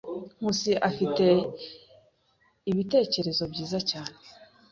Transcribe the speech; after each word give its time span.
Nkusi 0.37 0.71
afite 0.89 1.25
ibitekerezo 2.71 3.43
byiza 3.51 3.79
cyane. 3.89 4.15